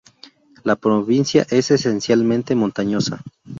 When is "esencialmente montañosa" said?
1.69-3.21